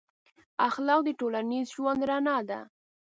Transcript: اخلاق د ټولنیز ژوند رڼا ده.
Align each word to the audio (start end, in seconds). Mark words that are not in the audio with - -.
اخلاق 0.67 1.01
د 1.05 1.09
ټولنیز 1.19 1.67
ژوند 1.75 2.01
رڼا 2.09 2.37
ده. 2.49 2.59